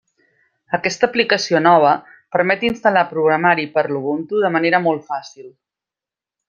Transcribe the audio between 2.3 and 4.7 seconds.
permet instal·lar programari per a l'Ubuntu de